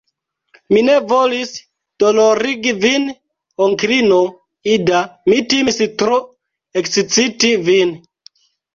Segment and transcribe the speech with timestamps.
[0.75, 1.51] Mi ne volis
[2.03, 3.07] dolorigi vin,
[3.67, 4.19] onklino
[4.79, 6.21] Ida; mi timis tro
[6.83, 7.99] eksciti vin.